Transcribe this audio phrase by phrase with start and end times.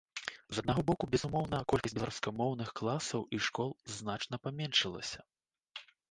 [0.57, 5.19] З аднаго боку, безумоўна, колькасць беларускамоўных класаў і школ значна паменшылася.